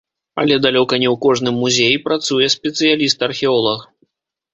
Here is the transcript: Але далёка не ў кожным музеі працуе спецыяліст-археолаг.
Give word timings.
Але 0.43 0.55
далёка 0.65 0.95
не 1.03 1.09
ў 1.13 1.19
кожным 1.25 1.55
музеі 1.63 1.97
працуе 2.07 2.47
спецыяліст-археолаг. 2.55 3.85